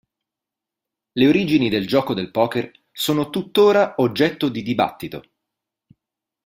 Le 1.11 1.27
origini 1.27 1.69
del 1.69 1.85
gioco 1.85 2.15
del 2.15 2.31
poker 2.31 2.71
sono 2.91 3.29
tuttora 3.29 3.93
oggetto 3.97 4.49
di 4.49 4.63
dibattito. 4.63 5.25